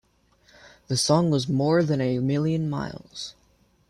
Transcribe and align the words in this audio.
The 0.87 0.97
song 0.97 1.29
was 1.29 1.47
"More 1.47 1.83
than 1.83 2.01
a 2.01 2.17
Million 2.17 2.71
Miles". 2.71 3.35